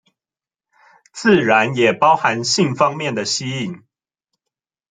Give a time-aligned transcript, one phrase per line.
[1.13, 3.83] 自然也包含性方面的吸引